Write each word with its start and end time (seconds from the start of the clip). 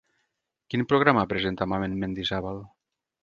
Quin 0.73 0.83
programa 0.93 1.25
presenta 1.35 1.67
Mamen 1.73 1.95
Mendizábal? 2.05 2.61